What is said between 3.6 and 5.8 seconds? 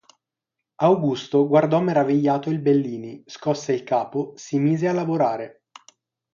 il capo, si mise a lavorare.